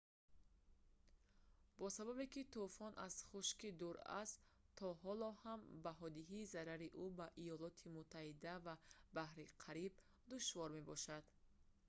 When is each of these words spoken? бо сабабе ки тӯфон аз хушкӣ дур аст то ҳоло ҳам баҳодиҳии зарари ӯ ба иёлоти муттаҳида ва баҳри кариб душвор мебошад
бо 1.77 1.85
сабабе 1.97 2.25
ки 2.33 2.41
тӯфон 2.53 2.93
аз 3.05 3.15
хушкӣ 3.27 3.69
дур 3.81 3.95
аст 4.21 4.39
то 4.77 4.85
ҳоло 5.03 5.29
ҳам 5.43 5.59
баҳодиҳии 5.85 6.49
зарари 6.53 6.87
ӯ 7.03 7.07
ба 7.17 7.27
иёлоти 7.43 7.93
муттаҳида 7.95 8.53
ва 8.65 8.75
баҳри 9.17 9.53
кариб 9.63 9.93
душвор 10.31 10.69
мебошад 10.77 11.23